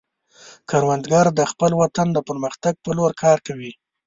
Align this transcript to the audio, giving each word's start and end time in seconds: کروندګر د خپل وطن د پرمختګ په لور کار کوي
کروندګر 0.69 1.25
د 1.39 1.41
خپل 1.51 1.71
وطن 1.81 2.07
د 2.13 2.17
پرمختګ 2.27 2.73
په 2.85 2.91
لور 2.97 3.11
کار 3.23 3.37
کوي 3.47 3.71